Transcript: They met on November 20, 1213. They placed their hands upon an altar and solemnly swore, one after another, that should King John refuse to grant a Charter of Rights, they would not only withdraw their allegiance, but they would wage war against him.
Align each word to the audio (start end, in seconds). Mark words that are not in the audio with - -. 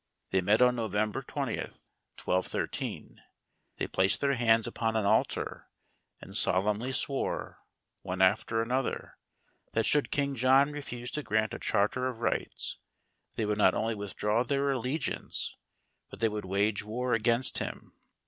They 0.31 0.41
met 0.41 0.63
on 0.63 0.77
November 0.77 1.21
20, 1.21 1.57
1213. 1.57 3.21
They 3.77 3.85
placed 3.85 4.19
their 4.19 4.33
hands 4.33 4.65
upon 4.65 4.95
an 4.95 5.05
altar 5.05 5.67
and 6.19 6.35
solemnly 6.35 6.91
swore, 6.91 7.59
one 8.01 8.19
after 8.19 8.63
another, 8.63 9.19
that 9.73 9.85
should 9.85 10.09
King 10.09 10.35
John 10.35 10.71
refuse 10.71 11.11
to 11.11 11.21
grant 11.21 11.53
a 11.53 11.59
Charter 11.59 12.07
of 12.07 12.19
Rights, 12.21 12.79
they 13.35 13.45
would 13.45 13.59
not 13.59 13.75
only 13.75 13.93
withdraw 13.93 14.41
their 14.41 14.71
allegiance, 14.71 15.55
but 16.09 16.19
they 16.19 16.29
would 16.29 16.45
wage 16.45 16.83
war 16.83 17.13
against 17.13 17.59
him. 17.59 17.93